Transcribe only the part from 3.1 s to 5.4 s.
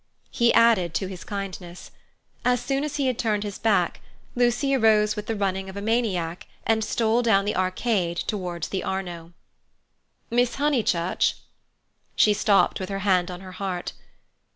turned his back, Lucy arose with the